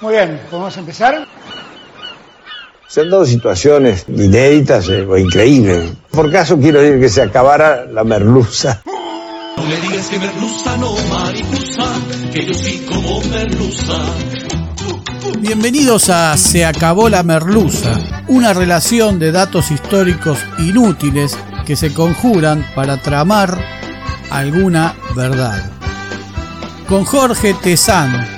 Muy 0.00 0.14
bien, 0.14 0.40
¿podemos 0.50 0.76
empezar? 0.76 1.26
Se 2.88 3.00
han 3.00 3.10
dado 3.10 3.24
situaciones 3.24 4.04
inéditas 4.08 4.88
eh, 4.88 5.02
o 5.02 5.16
increíbles. 5.16 5.92
Por 6.10 6.30
caso 6.30 6.58
quiero 6.58 6.80
decir 6.80 7.00
que 7.00 7.08
se 7.08 7.22
acabara 7.22 7.86
la 7.86 8.04
merluza. 8.04 8.82
No 9.56 9.62
me 9.62 9.76
digas 9.76 10.08
que 10.08 10.18
merluza 10.18 10.76
no 10.76 10.94
mariposa, 11.08 11.92
que 12.32 12.44
yo 12.44 12.54
sí 12.54 12.84
como 12.88 13.20
merluza. 13.22 13.94
Bienvenidos 15.38 16.10
a 16.10 16.36
Se 16.36 16.64
acabó 16.64 17.08
la 17.08 17.22
merluza, 17.22 17.98
una 18.28 18.52
relación 18.52 19.18
de 19.18 19.32
datos 19.32 19.70
históricos 19.70 20.38
inútiles 20.58 21.36
que 21.64 21.76
se 21.76 21.94
conjuran 21.94 22.66
para 22.74 23.00
tramar 23.00 23.58
alguna 24.30 24.96
verdad. 25.14 25.70
Con 26.88 27.04
Jorge 27.04 27.54
Tezán 27.54 28.33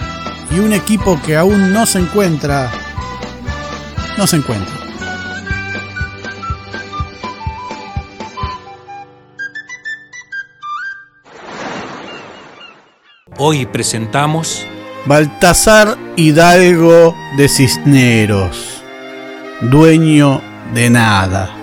y 0.50 0.58
un 0.58 0.72
equipo 0.72 1.20
que 1.24 1.36
aún 1.36 1.72
no 1.72 1.86
se 1.86 1.98
encuentra, 1.98 2.70
no 4.16 4.27
se 4.27 4.37
encuentra. 4.37 4.74
Hoy 13.38 13.66
presentamos 13.66 14.66
Baltasar 15.04 15.98
Hidalgo 16.16 17.15
de 17.37 17.48
Cisneros, 17.48 18.82
dueño 19.60 20.40
de 20.73 20.90
nada. 20.90 21.54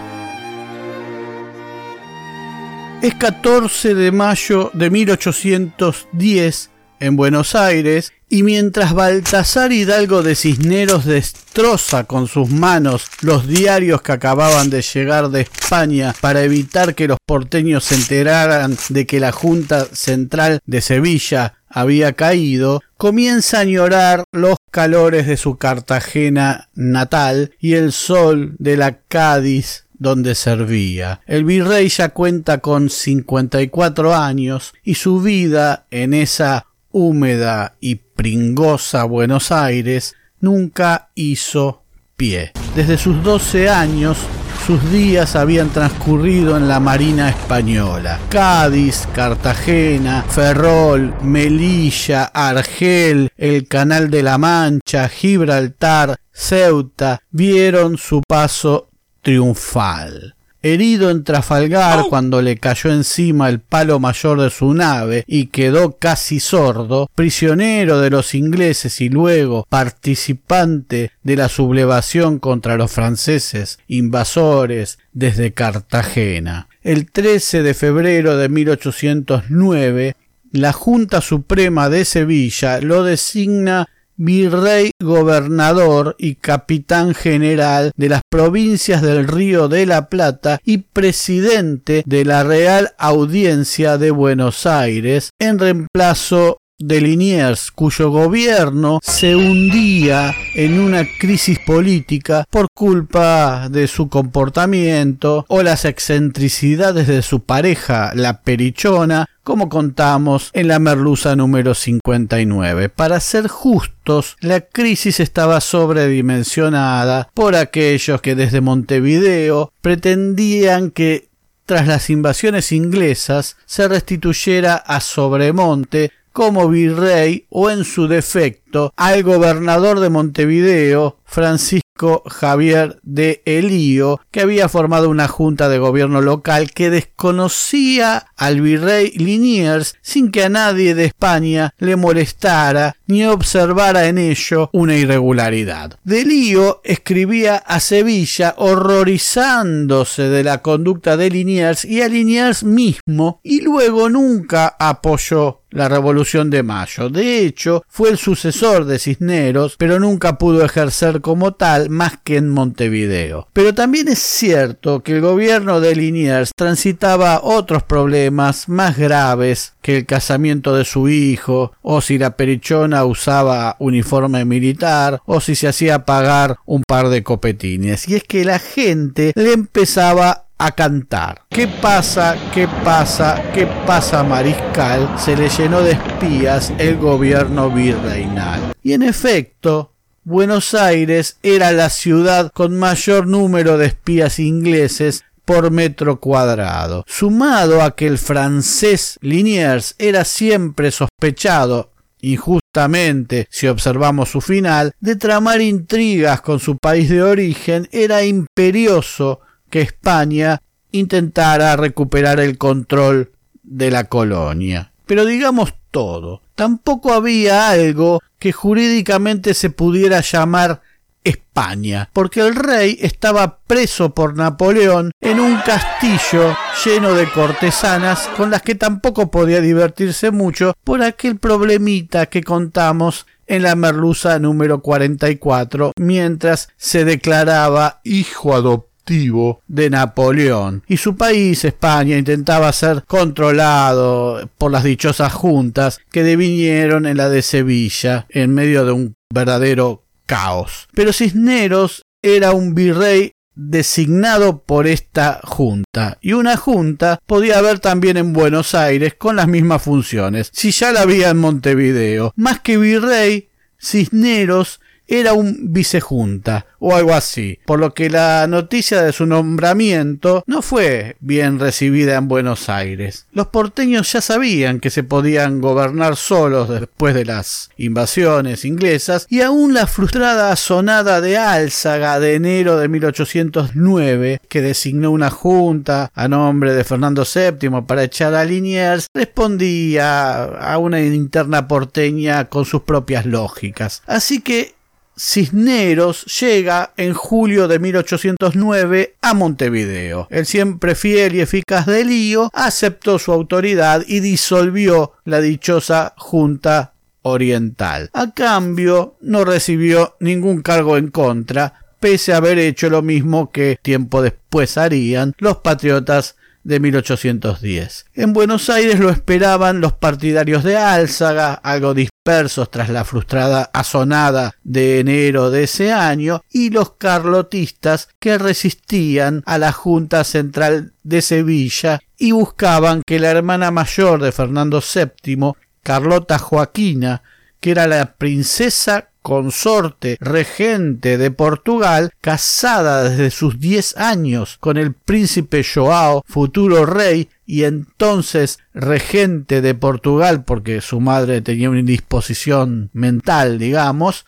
Es 3.02 3.15
14 3.15 3.95
de 3.95 4.11
mayo 4.11 4.69
de 4.73 4.89
1810 4.89 6.69
en 6.99 7.15
Buenos 7.17 7.55
Aires 7.55 8.13
y 8.33 8.41
mientras 8.41 8.93
Baltasar 8.93 9.71
Hidalgo 9.71 10.23
de 10.23 10.33
Cisneros 10.33 11.05
destroza 11.05 12.05
con 12.05 12.25
sus 12.25 12.49
manos 12.49 13.05
los 13.21 13.45
diarios 13.47 14.02
que 14.02 14.11
acababan 14.11 14.71
de 14.71 14.81
llegar 14.81 15.30
de 15.30 15.41
España 15.41 16.16
para 16.19 16.41
evitar 16.41 16.95
que 16.95 17.08
los 17.08 17.19
porteños 17.27 17.83
se 17.83 17.93
enteraran 17.93 18.75
de 18.89 19.05
que 19.05 19.19
la 19.19 19.31
Junta 19.31 19.85
Central 19.85 20.61
de 20.66 20.81
Sevilla 20.81 21.58
había 21.69 22.13
caído, 22.13 22.81
comienza 22.97 23.59
a 23.59 23.66
llorar 23.66 24.23
los 24.31 24.55
calores 24.71 25.27
de 25.27 25.38
su 25.38 25.58
Cartagena 25.58 26.69
natal 26.73 27.52
y 27.59 27.73
el 27.73 27.91
sol 27.91 28.55
de 28.58 28.77
la 28.77 28.97
Cádiz 28.97 29.86
donde 29.93 30.33
servía. 30.33 31.21
El 31.27 31.45
virrey 31.45 31.88
ya 31.88 32.09
cuenta 32.09 32.58
con 32.58 32.89
54 32.89 34.15
años 34.15 34.73
y 34.83 34.95
su 34.95 35.21
vida 35.21 35.86
en 35.91 36.15
esa 36.15 36.65
húmeda 36.93 37.75
y 37.80 37.95
pringosa 38.23 39.03
Buenos 39.03 39.52
Aires 39.52 40.16
nunca 40.39 41.09
hizo 41.13 41.83
pie. 42.16 42.53
Desde 42.73 42.97
sus 42.97 43.21
doce 43.21 43.69
años 43.69 44.17
sus 44.65 44.81
días 44.93 45.35
habían 45.35 45.71
transcurrido 45.71 46.55
en 46.55 46.69
la 46.69 46.80
Marina 46.80 47.27
Española. 47.27 48.21
Cádiz, 48.30 49.09
Cartagena, 49.13 50.23
Ferrol, 50.23 51.13
Melilla, 51.21 52.23
Argel, 52.33 53.30
el 53.35 53.67
Canal 53.67 54.09
de 54.09 54.23
la 54.23 54.37
Mancha, 54.37 55.09
Gibraltar, 55.09 56.15
Ceuta, 56.31 57.19
vieron 57.30 57.97
su 57.97 58.21
paso 58.25 58.87
triunfal 59.21 60.33
herido 60.64 61.11
en 61.11 61.23
Trafalgar 61.23 62.06
cuando 62.09 62.42
le 62.42 62.58
cayó 62.58 62.92
encima 62.92 63.50
el 63.50 63.59
palo 63.59 64.00
mayor 64.00 64.42
de 64.42 64.50
su 64.50 64.73
nave 64.73 65.25
y 65.28 65.47
quedó 65.47 65.97
casi 65.97 66.39
sordo, 66.39 67.09
prisionero 67.14 68.00
de 68.00 68.09
los 68.09 68.33
ingleses 68.33 69.02
y 69.02 69.09
luego 69.09 69.67
participante 69.70 71.11
de 71.22 71.36
la 71.36 71.50
sublevación 71.50 72.39
contra 72.39 72.78
los 72.78 72.92
franceses 72.92 73.78
invasores 73.88 74.97
desde 75.11 75.53
Cartagena. 75.53 76.67
El 76.81 77.11
13 77.11 77.61
de 77.61 77.73
febrero 77.73 78.37
de 78.37 78.49
1809, 78.49 80.16
la 80.52 80.71
Junta 80.71 81.21
Suprema 81.21 81.89
de 81.89 82.05
Sevilla 82.05 82.80
lo 82.80 83.04
designa 83.04 83.87
virrey 84.15 84.91
gobernador 85.01 86.15
y 86.17 86.35
capitán 86.35 87.13
general 87.13 87.91
de 87.95 88.09
las 88.09 88.21
provincias 88.29 89.01
del 89.01 89.27
Río 89.27 89.67
de 89.67 89.85
la 89.85 90.09
Plata 90.09 90.59
y 90.63 90.79
presidente 90.79 92.03
de 92.05 92.25
la 92.25 92.43
Real 92.43 92.93
Audiencia 92.97 93.97
de 93.97 94.11
Buenos 94.11 94.65
Aires 94.65 95.29
en 95.39 95.59
reemplazo 95.59 96.57
de 96.79 97.01
Liniers, 97.01 97.71
cuyo 97.71 98.09
gobierno 98.09 98.99
se 99.01 99.35
hundía 99.35 100.33
en 100.55 100.80
una 100.80 101.05
crisis 101.19 101.59
política 101.59 102.45
por 102.49 102.67
culpa 102.75 103.69
de 103.69 103.87
su 103.87 104.09
comportamiento 104.09 105.45
o 105.47 105.63
las 105.63 105.85
excentricidades 105.85 107.07
de 107.07 107.21
su 107.21 107.43
pareja, 107.43 108.11
la 108.15 108.41
perichona, 108.41 109.27
como 109.43 109.70
contamos 109.70 110.49
en 110.54 110.70
la 110.70 110.80
merluza 110.80 111.36
número 111.36 111.73
59. 111.73 112.89
Para 112.89 113.20
ser 113.20 113.48
justos, 113.48 114.37
la 114.39 114.61
crisis 114.61 115.20
estaba 115.20 115.61
sobredimensionada 115.61 117.30
por 117.33 117.55
aquellos 117.55 118.21
que 118.21 118.36
desde 118.36 118.61
Montevideo 118.61 119.71
pretendían 119.81 120.92
que 120.92 121.30
tras 121.65 121.87
las 121.87 122.09
invasiones 122.09 122.71
inglesas 122.71 123.58
se 123.65 123.87
restituyera 123.87 124.76
a 124.76 124.99
Sobremonte 124.99 126.11
como 126.33 126.67
virrey 126.67 127.45
o 127.49 127.70
en 127.70 127.83
su 127.83 128.07
defecto 128.07 128.92
al 128.98 129.24
gobernador 129.24 130.00
de 130.00 130.10
Montevideo, 130.10 131.19
Francisco 131.25 131.82
Javier 132.27 133.00
de 133.03 133.41
Elío, 133.45 134.19
que 134.31 134.41
había 134.41 134.69
formado 134.69 135.09
una 135.09 135.27
junta 135.27 135.69
de 135.69 135.80
gobierno 135.80 136.21
local 136.21 136.71
que 136.71 136.89
desconocía 136.89 138.27
al 138.36 138.62
virrey 138.62 139.12
Liniers 139.12 139.95
sin 140.01 140.31
que 140.31 140.44
a 140.44 140.50
nadie 140.50 140.95
de 140.95 141.06
España 141.06 141.74
le 141.77 141.95
molestara 141.95 142.95
ni 143.07 143.25
observara 143.25 144.07
en 144.07 144.18
ello 144.18 144.69
una 144.74 144.95
irregularidad. 144.95 145.97
De 146.03 146.25
Lío 146.25 146.81
escribía 146.83 147.57
a 147.57 147.80
Sevilla 147.80 148.56
horrorizándose 148.57 150.24
de 150.24 150.44
la 150.44 150.62
conducta 150.62 151.18
de 151.18 151.30
Liniers 151.30 151.86
y 151.86 152.01
a 152.01 152.07
Liniers 152.07 152.63
mismo 152.63 153.39
y 153.44 153.62
luego 153.62 154.09
nunca 154.09 154.75
apoyó 154.80 155.62
la 155.74 155.89
Revolución 155.89 156.50
de 156.50 156.63
Mayo. 156.63 157.10
De 157.10 157.39
hecho, 157.39 157.84
fue 157.88 158.10
el 158.10 158.18
sucesor 158.18 158.86
de 158.86 159.00
Cisneros, 159.00 159.75
pero 159.78 160.00
nunca 160.00 160.38
pudo 160.38 160.63
ejercer 160.63 161.22
como 161.22 161.54
tal 161.54 161.89
más 161.89 162.18
que 162.24 162.38
en 162.38 162.50
Montevideo. 162.50 163.48
Pero 163.54 163.74
también 163.74 164.07
es 164.07 164.19
cierto 164.19 165.01
que 165.01 165.13
el 165.13 165.22
gobierno 165.22 165.80
de 165.80 165.95
Liniers 165.95 166.51
transitaba 166.56 167.42
otros 167.44 167.84
problemas 167.84 168.69
más 168.69 168.98
graves 168.98 169.74
que 169.81 169.98
el 169.98 170.06
casamiento 170.06 170.75
de 170.75 170.86
su 170.86 171.10
hijo, 171.10 171.74
o 171.81 172.01
si 172.01 172.18
la 172.18 172.38
perichona 172.38 173.06
usaba 173.06 173.75
uniforme 173.80 174.45
militar, 174.45 175.22
o 175.25 175.42
si 175.42 175.56
se 175.56 175.68
hacía 175.68 176.06
pagar 176.06 176.57
un 176.66 176.84
par 176.88 177.10
de 177.10 177.24
copetines. 177.24 178.07
Y 178.07 178.16
es 178.16 178.24
que 178.24 178.45
la 178.45 178.60
gente 178.60 179.34
le 179.36 179.54
empezaba 179.54 180.45
a 180.65 180.71
cantar. 180.71 181.41
¿Qué 181.50 181.68
pasa? 181.68 182.38
¿Qué 182.53 182.68
pasa? 182.85 183.51
¿Qué 183.53 183.68
pasa, 183.85 184.24
Mariscal? 184.24 185.19
Se 185.19 185.35
le 185.35 185.50
llenó 185.50 185.81
de 185.81 185.91
espías 185.91 186.71
el 186.77 186.97
gobierno 186.97 187.69
virreinal. 187.69 188.74
Y 188.81 188.94
en 188.94 189.03
efecto, 189.03 189.91
Buenos 190.24 190.74
Aires 190.74 191.38
era 191.44 191.74
la 191.74 191.89
ciudad 191.89 192.50
con 192.53 192.79
mayor 192.79 193.27
número 193.27 193.77
de 193.77 193.88
espías 193.88 194.39
ingleses 194.39 195.25
por 195.44 195.69
metro 195.69 196.21
cuadrado. 196.21 197.03
Sumado 197.07 197.81
a 197.81 197.94
que 197.97 198.07
el 198.07 198.18
francés 198.18 199.19
Liniers 199.21 199.95
era 200.00 200.24
siempre 200.24 200.91
sospechado 200.91 201.91
injustamente, 202.21 203.47
si 203.50 203.68
observamos 203.68 204.30
su 204.30 204.39
final, 204.39 204.94
de 205.01 205.18
tramar 205.18 205.59
intrigas 205.59 206.39
con 206.39 206.62
su 206.62 206.77
país 206.77 207.09
de 207.09 207.21
origen, 207.21 207.89
era 207.92 208.24
imperioso 208.24 209.42
que 209.74 209.81
España 209.81 210.62
intentara 210.92 211.75
recuperar 211.75 212.40
el 212.40 212.60
control 212.60 213.31
de 213.64 213.90
la 213.90 214.04
colonia. 214.04 214.92
Pero 215.08 215.25
digamos 215.25 215.74
todo, 215.90 216.44
tampoco 216.54 217.12
había 217.12 217.72
algo 217.72 218.22
que 218.38 218.52
jurídicamente 218.52 219.56
se 219.56 219.72
pudiera 219.72 220.22
llamar 220.22 220.84
España, 221.24 222.08
porque 222.14 222.42
el 222.42 222.54
rey 222.54 223.00
estaba 223.02 223.62
preso 223.66 224.14
por 224.14 224.38
Napoleón 224.38 225.10
en 225.20 225.40
un 225.40 225.58
castillo 225.66 226.56
lleno 226.86 227.16
de 227.16 227.28
cortesanas 227.31 228.30
con 228.38 228.52
las 228.52 228.62
que 228.62 228.76
tampoco 228.76 229.31
podía 229.31 229.60
divertirse 229.60 230.30
mucho 230.30 230.76
por 230.84 231.02
aquel 231.02 231.40
problemita 231.40 232.28
que 232.28 232.44
contamos 232.44 233.26
en 233.48 233.64
la 233.64 233.76
merluza 233.76 234.38
número 234.38 234.81
44 234.81 235.94
mientras 235.98 236.69
se 236.78 237.06
declaraba 237.06 238.02
hijo 238.04 238.54
adoptado 238.54 238.93
de 239.06 239.90
Napoleón. 239.90 240.84
Y 240.88 240.98
su 240.98 241.16
país, 241.16 241.66
España, 241.66 242.18
intentaba 242.18 242.72
ser 242.72 243.04
controlado 243.06 244.50
por 244.58 244.72
las 244.72 244.84
dichosas 244.84 245.34
juntas 245.34 246.00
que 246.12 246.24
devinieron 246.24 247.06
en 247.06 247.18
la 247.18 247.30
de 247.30 247.42
Sevilla, 247.42 248.26
en 248.30 248.54
medio 248.54 248.86
de 248.86 248.92
un 248.94 249.16
verdadero 249.34 250.04
caos. 250.26 250.88
Pero 250.94 251.12
Cisneros 251.12 252.04
era 252.22 252.52
un 252.52 252.74
virrey 252.74 253.34
designado 253.56 254.64
por 254.64 254.88
esta 254.88 255.40
junta 255.44 256.18
y 256.22 256.34
una 256.34 256.58
junta 256.58 257.20
podía 257.28 257.60
haber 257.60 257.80
también 257.80 258.18
en 258.18 258.34
Buenos 258.34 258.74
Aires 258.74 259.14
con 259.14 259.36
las 259.36 259.48
mismas 259.48 259.84
funciones 259.84 260.50
si 260.52 260.72
ya 260.72 260.92
la 260.92 261.02
había 261.02 261.30
en 261.30 261.38
Montevideo 261.38 262.34
más 262.36 262.62
que 262.62 262.80
virrey 262.80 263.50
Cisneros 263.80 264.80
era 265.08 265.34
un 265.34 265.74
vicejunta 265.74 266.66
o 266.80 266.96
algo 266.96 267.14
así, 267.14 267.60
por 267.66 267.80
lo 267.80 267.94
que 267.94 268.10
la 268.10 268.46
noticia 268.48 269.02
de 269.02 269.14
su 269.14 269.26
nombramiento 269.26 270.44
no 270.48 270.62
fue 270.62 271.16
bien 271.22 271.60
recibida 271.60 272.18
en 272.18 272.28
Buenos 272.28 272.68
Aires. 272.68 273.26
Los 273.32 273.48
porteños 273.48 274.12
ya 274.12 274.20
sabían 274.20 274.82
que 274.82 274.90
se 274.90 275.04
podían 275.04 275.62
gobernar 275.62 276.18
solos 276.18 276.68
después 276.68 277.16
de 277.16 277.24
las 277.24 277.70
invasiones 277.78 278.66
inglesas 278.66 279.28
y 279.30 279.42
aún 279.42 279.74
la 279.74 279.88
frustrada 279.88 280.54
sonada 280.58 281.22
de 281.22 281.38
Álzaga 281.38 282.20
de 282.20 282.36
enero 282.36 282.78
de 282.78 282.90
1809, 282.90 284.42
que 284.50 284.62
designó 284.62 285.12
una 285.12 285.30
junta 285.30 286.12
a 286.14 286.28
nombre 286.28 286.74
de 286.74 286.84
Fernando 286.84 287.24
VII 287.24 287.84
para 287.88 288.04
echar 288.04 288.34
a 288.34 288.44
Liniers, 288.44 289.08
respondía 289.14 290.44
a 290.44 290.78
una 290.78 291.02
interna 291.02 291.68
porteña 291.68 292.50
con 292.50 292.66
sus 292.66 292.82
propias 292.82 293.26
lógicas. 293.26 294.04
Así 294.06 294.42
que 294.42 294.76
Cisneros 295.18 296.25
llega 296.39 296.94
en 296.98 297.13
julio 297.13 297.68
de 297.68 297.80
1809 297.80 299.15
a 299.21 299.33
Montevideo. 299.33 300.27
El 300.30 300.45
siempre 300.45 300.95
fiel 300.95 301.36
y 301.36 301.42
eficaz 301.42 301.86
de 301.86 302.04
Lío 302.04 302.50
aceptó 302.54 303.19
su 303.19 303.31
autoridad 303.31 304.04
y 304.07 304.19
disolvió 304.19 305.13
la 305.25 305.39
dichosa 305.39 306.13
Junta 306.18 306.94
Oriental. 307.21 308.10
A 308.13 308.31
cambio, 308.31 309.15
no 309.21 309.45
recibió 309.45 310.15
ningún 310.19 310.62
cargo 310.62 310.98
en 310.98 311.10
contra, 311.10 311.86
pese 312.00 312.33
a 312.33 312.38
haber 312.38 312.59
hecho 312.59 312.89
lo 312.89 313.01
mismo 313.01 313.51
que 313.51 313.80
tiempo 313.81 314.21
después 314.21 314.77
harían 314.77 315.33
los 315.38 315.57
patriotas 315.57 316.36
de 316.63 316.80
1810. 316.80 318.06
En 318.13 318.33
Buenos 318.33 318.69
Aires 318.69 319.00
lo 319.00 319.10
esperaban 319.10 319.81
los 319.81 319.94
partidarios 319.94 320.63
de 320.63 320.77
Álzaga, 320.77 321.54
algo 321.54 321.94
dispersos 321.94 322.71
tras 322.71 322.89
la 322.89 323.04
frustrada 323.04 323.69
asonada 323.74 324.56
de 324.63 325.00
enero 325.00 325.51
de 325.51 325.63
ese 325.63 325.92
año, 325.92 326.42
y 326.50 326.69
los 326.69 326.94
carlotistas 326.94 328.10
que 328.19 328.38
resistían 328.38 329.44
a 329.45 329.57
la 329.57 329.71
Junta 329.71 330.24
Central 330.24 330.94
de 331.04 331.21
Sevilla 331.21 332.00
y 332.18 332.31
buscaban 332.31 333.01
que 333.06 333.19
la 333.19 333.31
hermana 333.31 333.71
mayor 333.71 334.21
de 334.21 334.31
Fernando 334.31 334.81
VII, 334.81 335.54
Carlota 335.81 336.39
Joaquina, 336.39 337.21
que 337.59 337.71
era 337.71 337.88
la 337.88 338.16
princesa 338.16 339.09
consorte 339.24 340.18
regente 340.20 341.18
de 341.18 341.31
Portugal, 341.31 342.12
casada 342.22 343.10
desde 343.10 343.31
sus 343.31 343.60
diez 343.60 343.98
años 343.98 344.58
con 344.60 344.78
el 344.78 344.94
príncipe 344.94 345.64
Joao, 345.64 346.24
futuro 346.28 346.86
rey 346.86 347.30
y 347.48 347.64
entonces 347.64 348.60
regente 348.75 349.62
de 349.62 349.74
Portugal 349.74 350.44
porque 350.44 350.81
su 350.81 351.00
madre 351.00 351.42
tenía 351.42 351.72
una 351.72 351.80
indisposición 351.80 352.92
mental, 352.94 353.58
digamos, 353.58 354.25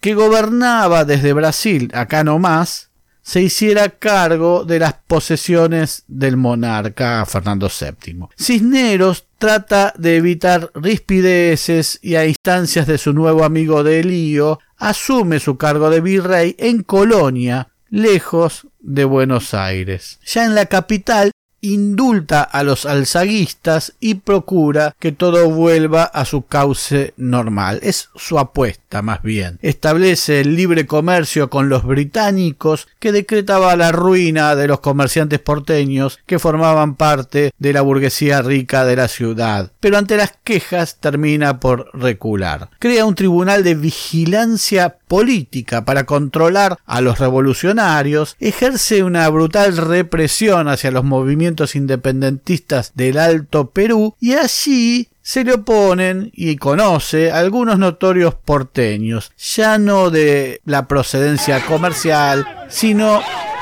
que 0.00 0.14
gobernaba 0.14 1.04
desde 1.04 1.32
Brasil, 1.32 1.90
acá 1.92 2.22
no 2.22 2.38
más, 2.38 2.85
se 3.26 3.42
hiciera 3.42 3.88
cargo 3.88 4.64
de 4.64 4.78
las 4.78 4.94
posesiones 5.04 6.04
del 6.06 6.36
monarca 6.36 7.26
Fernando 7.26 7.68
VII. 7.68 8.28
Cisneros 8.38 9.26
trata 9.36 9.92
de 9.98 10.18
evitar 10.18 10.70
rispideces 10.76 11.98
y 12.02 12.14
a 12.14 12.24
instancias 12.24 12.86
de 12.86 12.98
su 12.98 13.12
nuevo 13.12 13.42
amigo 13.42 13.82
de 13.82 14.04
Lío, 14.04 14.60
asume 14.76 15.40
su 15.40 15.56
cargo 15.58 15.90
de 15.90 16.00
virrey 16.00 16.54
en 16.56 16.84
Colonia, 16.84 17.70
lejos 17.90 18.68
de 18.78 19.04
Buenos 19.04 19.54
Aires. 19.54 20.20
Ya 20.24 20.44
en 20.44 20.54
la 20.54 20.66
capital 20.66 21.32
indulta 21.72 22.42
a 22.42 22.62
los 22.62 22.86
alzaguistas 22.86 23.94
y 24.00 24.16
procura 24.16 24.94
que 24.98 25.12
todo 25.12 25.48
vuelva 25.50 26.04
a 26.04 26.24
su 26.24 26.46
cauce 26.46 27.14
normal. 27.16 27.80
Es 27.82 28.10
su 28.16 28.38
apuesta 28.38 29.02
más 29.02 29.22
bien. 29.22 29.58
Establece 29.62 30.40
el 30.40 30.56
libre 30.56 30.86
comercio 30.86 31.50
con 31.50 31.68
los 31.68 31.84
británicos 31.84 32.88
que 32.98 33.12
decretaba 33.12 33.76
la 33.76 33.92
ruina 33.92 34.54
de 34.54 34.68
los 34.68 34.80
comerciantes 34.80 35.40
porteños 35.40 36.18
que 36.26 36.38
formaban 36.38 36.94
parte 36.94 37.52
de 37.58 37.72
la 37.72 37.82
burguesía 37.82 38.42
rica 38.42 38.84
de 38.84 38.96
la 38.96 39.08
ciudad. 39.08 39.70
Pero 39.80 39.98
ante 39.98 40.16
las 40.16 40.34
quejas 40.44 40.96
termina 41.00 41.60
por 41.60 41.90
recular. 41.92 42.70
Crea 42.78 43.04
un 43.04 43.14
tribunal 43.14 43.62
de 43.64 43.74
vigilancia 43.74 44.96
política 45.08 45.84
para 45.84 46.04
controlar 46.04 46.78
a 46.84 47.00
los 47.00 47.18
revolucionarios, 47.18 48.36
ejerce 48.40 49.02
una 49.02 49.28
brutal 49.28 49.76
represión 49.76 50.68
hacia 50.68 50.90
los 50.90 51.04
movimientos 51.04 51.55
independentistas 51.74 52.92
del 52.94 53.18
Alto 53.18 53.70
Perú 53.70 54.14
y 54.20 54.34
allí 54.34 55.08
se 55.22 55.42
le 55.42 55.54
oponen 55.54 56.30
y 56.34 56.56
conoce 56.56 57.32
algunos 57.32 57.78
notorios 57.78 58.34
porteños, 58.34 59.32
ya 59.36 59.78
no 59.78 60.10
de 60.10 60.60
la 60.64 60.86
procedencia 60.86 61.64
comercial, 61.66 62.46
sino 62.68 63.20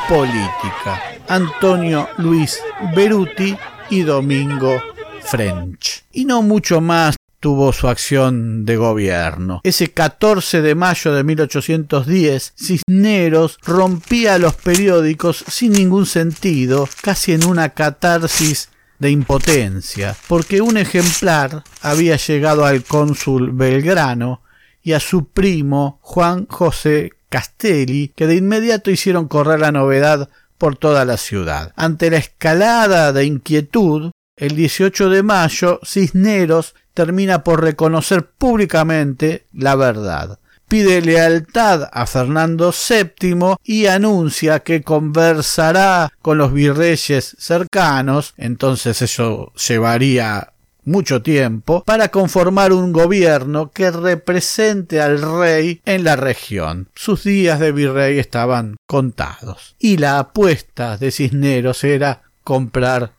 política. 0.09 1.01
Antonio 1.29 2.09
Luis 2.19 2.61
Beruti 2.95 3.57
y 3.89 4.03
Domingo 4.03 4.83
French. 5.23 6.05
Y 6.13 6.27
no 6.27 6.43
mucho 6.43 6.81
más 6.81 7.17
tuvo 7.45 7.75
su 7.75 7.89
acción 7.89 8.65
de 8.65 8.79
gobierno. 8.79 9.61
Ese 9.65 9.93
14 9.93 10.63
de 10.63 10.75
mayo 10.75 11.13
de 11.13 11.25
1810, 11.25 12.55
Cisneros 12.57 13.59
rompía 13.63 14.39
los 14.39 14.55
periódicos 14.55 15.45
sin 15.47 15.73
ningún 15.73 16.07
sentido, 16.07 16.89
casi 17.03 17.33
en 17.33 17.45
una 17.45 17.69
catarsis 17.75 18.71
de 18.99 19.11
impotencia, 19.11 20.17
porque 20.27 20.63
un 20.63 20.79
ejemplar 20.79 21.65
había 21.83 22.17
llegado 22.17 22.65
al 22.65 22.83
cónsul 22.83 23.53
Belgrano 23.53 24.41
y 24.83 24.95
a 24.95 25.01
su 25.01 25.27
primo 25.27 25.99
Juan 26.01 26.47
José 26.47 27.11
Castelli, 27.29 28.11
que 28.17 28.27
de 28.27 28.37
inmediato 28.37 28.91
hicieron 28.91 29.29
correr 29.29 29.61
la 29.61 29.71
novedad 29.71 30.31
por 30.57 30.77
toda 30.77 31.05
la 31.05 31.19
ciudad. 31.19 31.75
Ante 31.77 32.11
la 32.11 32.17
escalada 32.17 33.13
de 33.13 33.27
inquietud, 33.27 34.13
el 34.37 34.57
18 34.57 35.11
de 35.11 35.23
mayo, 35.23 35.79
Cisneros 35.85 36.75
termina 36.95 37.45
por 37.45 37.63
reconocer 37.63 38.25
públicamente 38.27 39.47
la 39.53 39.75
verdad. 39.75 40.39
Pide 40.69 41.03
lealtad 41.03 41.91
a 41.93 42.07
Fernando 42.07 42.73
VII 42.73 43.57
y 43.63 43.87
anuncia 43.87 44.61
que 44.61 44.83
conversará 44.83 46.11
con 46.23 46.39
los 46.39 46.53
virreyes 46.53 47.37
cercanos, 47.39 48.33
entonces 48.39 49.03
eso 49.03 49.53
llevaría 49.69 50.55
mucho 50.85 51.23
tiempo, 51.23 51.83
para 51.85 52.09
conformar 52.09 52.73
un 52.73 52.93
gobierno 52.93 53.71
que 53.71 53.91
represente 53.91 55.01
al 55.01 55.21
rey 55.39 55.81
en 55.85 56.05
la 56.05 56.17
región. 56.17 56.89
Sus 56.95 57.25
días 57.25 57.59
de 57.59 57.73
virrey 57.73 58.19
estaban 58.19 58.77
contados. 58.87 59.77
Y 59.79 59.97
la 59.97 60.19
apuesta 60.19 60.97
de 60.97 61.11
Cisneros 61.11 61.85
era 61.85 62.23
comprar 62.43 63.13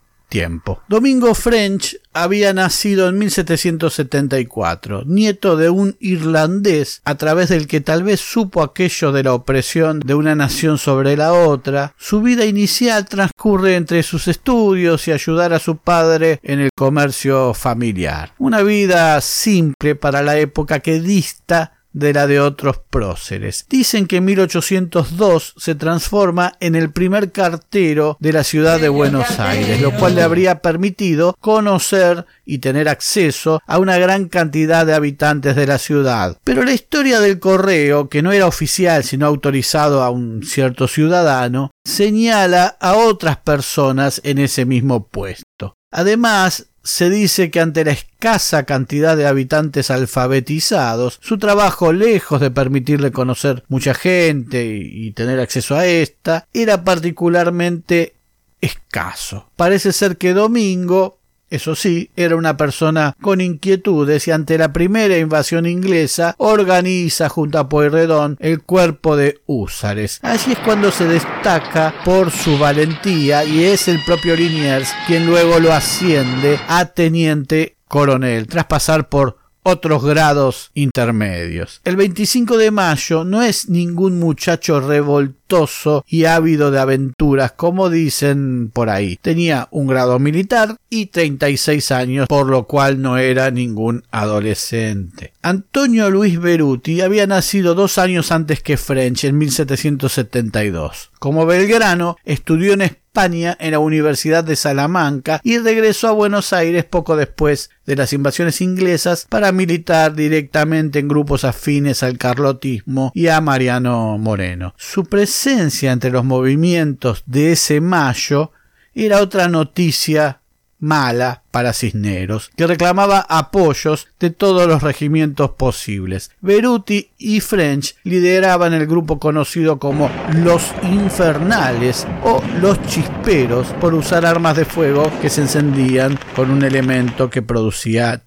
Domingo 0.90 1.34
French 1.34 1.98
había 2.12 2.54
nacido 2.54 3.08
en 3.08 3.18
1774, 3.20 5.04
nieto 5.06 5.56
de 5.56 5.70
un 5.70 5.96
irlandés, 6.00 7.02
a 7.06 7.16
través 7.16 7.50
del 7.50 7.68
que 7.68 7.80
tal 7.80 8.04
vez 8.04 8.20
supo 8.20 8.62
aquello 8.62 9.14
de 9.14 9.24
la 9.24 9.34
opresión 9.34 10.02
de 10.02 10.14
una 10.14 10.36
nación 10.36 10.78
sobre 10.78 11.16
la 11.16 11.34
otra. 11.34 11.94
Su 11.98 12.22
vida 12.22 12.46
inicial 12.46 13.06
transcurre 13.06 13.76
entre 13.76 14.04
sus 14.04 14.28
estudios 14.28 15.08
y 15.08 15.14
ayudar 15.14 15.54
a 15.54 15.60
su 15.60 15.78
padre 15.78 16.40
en 16.44 16.60
el 16.60 16.70
comercio 16.76 17.54
familiar. 17.54 18.34
Una 18.38 18.62
vida 18.62 19.20
simple 19.22 19.96
para 19.96 20.22
la 20.22 20.38
época 20.38 20.80
que 20.80 21.00
dista 21.00 21.75
de 21.96 22.12
la 22.14 22.28
de 22.28 22.42
otros 22.42 22.82
próceres. 22.90 23.66
Dicen 23.70 24.06
que 24.06 24.18
en 24.18 24.26
1802 24.26 25.54
se 25.58 25.76
transforma 25.76 26.54
en 26.60 26.76
el 26.76 26.92
primer 26.92 27.32
cartero 27.32 28.18
de 28.20 28.34
la 28.34 28.44
ciudad 28.44 28.82
de 28.82 28.90
Buenos 28.90 29.40
Aires, 29.40 29.82
lo 29.82 29.92
cual 29.92 30.16
le 30.16 30.22
habría 30.22 30.62
permitido 30.62 31.36
conocer 31.40 32.26
y 32.44 32.58
tener 32.58 32.90
acceso 32.90 33.62
a 33.66 33.80
una 33.80 33.98
gran 33.98 34.28
cantidad 34.28 34.86
de 34.86 34.94
habitantes 34.94 35.56
de 35.56 35.68
la 35.68 35.78
ciudad. 35.78 36.38
Pero 36.44 36.64
la 36.64 36.74
historia 36.74 37.22
del 37.22 37.40
correo, 37.40 38.10
que 38.10 38.22
no 38.22 38.34
era 38.34 38.46
oficial 38.46 39.06
sino 39.06 39.26
autorizado 39.26 40.04
a 40.04 40.10
un 40.10 40.44
cierto 40.44 40.90
ciudadano, 40.90 41.72
señala 41.86 42.76
a 42.82 42.96
otras 42.96 43.38
personas 43.38 44.20
en 44.26 44.40
ese 44.40 44.66
mismo 44.66 45.08
puesto. 45.08 45.76
Además, 45.92 46.68
se 46.86 47.10
dice 47.10 47.50
que 47.50 47.60
ante 47.60 47.84
la 47.84 47.92
escasa 47.92 48.64
cantidad 48.64 49.18
de 49.18 49.26
habitantes 49.26 49.90
alfabetizados, 49.90 51.20
su 51.20 51.40
trabajo, 51.40 51.92
lejos 51.92 52.40
de 52.40 52.52
permitirle 52.52 53.12
conocer 53.12 53.64
mucha 53.68 53.96
gente 53.96 54.66
y, 54.66 55.12
tener 55.12 55.40
acceso 55.40 55.76
a 55.76 55.88
esta, 55.88 56.48
era 56.54 56.84
particularmente 56.84 58.14
escaso. 58.62 59.50
Parece 59.56 59.94
ser 59.94 60.18
que 60.18 60.34
Domingo 60.34 61.18
eso 61.56 61.76
sí, 61.76 62.12
era 62.16 62.36
una 62.36 62.58
persona 62.58 63.16
con 63.22 63.42
inquietudes 63.42 64.28
y 64.28 64.32
ante 64.32 64.58
la 64.58 64.74
primera 64.74 65.18
invasión 65.18 65.66
inglesa 65.66 66.36
organiza 66.38 67.30
junto 67.30 67.60
a 67.60 67.70
Pueyrredón 67.70 68.38
el 68.40 68.62
cuerpo 68.62 69.16
de 69.16 69.42
húsares. 69.46 70.20
Así 70.22 70.52
es 70.52 70.60
cuando 70.60 70.92
se 70.92 71.06
destaca 71.06 71.94
por 72.04 72.32
su 72.32 72.58
valentía 72.58 73.44
y 73.46 73.64
es 73.64 73.88
el 73.88 74.04
propio 74.04 74.36
Liniers 74.36 74.94
quien 75.08 75.26
luego 75.26 75.60
lo 75.60 75.74
asciende 75.74 76.60
a 76.68 76.86
teniente 76.86 77.78
coronel 77.88 78.48
tras 78.48 78.66
pasar 78.66 79.10
por 79.10 79.45
otros 79.68 80.06
grados 80.06 80.70
intermedios. 80.76 81.82
El 81.84 81.96
25 81.96 82.58
de 82.58 82.70
mayo 82.70 83.24
no 83.24 83.42
es 83.42 83.68
ningún 83.68 84.20
muchacho 84.20 84.80
revoltoso 84.80 86.06
y 86.08 86.26
ávido 86.26 86.70
de 86.70 86.80
aventuras, 86.80 87.54
como 87.54 87.90
dicen 87.90 88.70
por 88.72 88.90
ahí. 88.90 89.18
Tenía 89.20 89.68
un 89.72 89.88
grado 89.88 90.20
militar 90.20 90.78
y 90.90 91.08
36 91.08 91.92
años, 91.92 92.28
por 92.28 92.48
lo 92.48 92.68
cual 92.68 93.02
no 93.02 93.18
era 93.18 93.50
ningún 93.50 94.04
adolescente. 94.12 95.34
Antonio 95.42 96.12
Luis 96.12 96.40
Beruti 96.40 97.02
había 97.02 97.26
nacido 97.26 97.74
dos 97.74 97.98
años 97.98 98.32
antes 98.32 98.62
que 98.62 98.78
French, 98.78 99.24
en 99.24 99.40
1772. 99.40 101.10
Como 101.18 101.48
Belgrano, 101.48 102.18
estudió 102.24 102.74
en 102.74 102.82
España 102.82 103.05
en 103.18 103.72
la 103.72 103.80
Universidad 103.80 104.44
de 104.44 104.58
Salamanca 104.58 105.40
y 105.42 105.58
regresó 105.58 106.10
a 106.10 106.12
Buenos 106.12 106.52
Aires 106.52 106.84
poco 106.84 107.16
después 107.16 107.70
de 107.86 107.96
las 107.96 108.12
invasiones 108.12 108.60
inglesas 108.60 109.26
para 109.30 109.54
militar 109.54 110.16
directamente 110.16 111.00
en 111.00 111.08
grupos 111.08 111.46
afines 111.46 112.04
al 112.04 112.18
carlotismo 112.18 113.12
y 113.16 113.28
a 113.28 113.40
Mariano 113.40 114.18
Moreno. 114.18 114.74
Su 114.78 115.06
presencia 115.06 115.94
entre 115.94 116.12
los 116.12 116.26
movimientos 116.26 117.24
de 117.26 117.54
ese 117.54 117.80
mayo 117.80 118.52
era 118.94 119.22
otra 119.22 119.48
noticia 119.48 120.42
mala 120.86 121.42
para 121.52 121.74
Cisneros, 121.74 122.52
que 122.56 122.68
reclamaba 122.68 123.26
apoyos 123.28 124.08
de 124.20 124.30
todos 124.30 124.68
los 124.68 124.84
regimientos 124.84 125.52
posibles. 125.52 126.32
Beruti 126.42 127.10
y 127.18 127.40
French 127.42 127.96
lideraban 128.04 128.74
el 128.74 128.86
grupo 128.86 129.20
conocido 129.20 129.80
como 129.80 130.10
los 130.34 130.74
Infernales 130.84 132.06
o 132.24 132.42
los 132.62 132.82
Chisperos 132.84 133.68
por 133.82 133.96
usar 133.96 134.26
armas 134.26 134.56
de 134.56 134.66
fuego 134.66 135.12
que 135.22 135.30
se 135.30 135.42
encendían 135.42 136.20
con 136.36 136.52
un 136.52 136.64
elemento 136.64 137.30
que 137.30 137.42
producía. 137.42 138.22